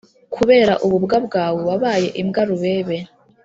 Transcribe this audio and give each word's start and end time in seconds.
Kubera 0.35 0.73
ububwa 0.85 1.17
bwawe 1.25 1.61
wabaye 1.69 2.07
imbwa 2.21 2.41
Rubebe 2.49 2.97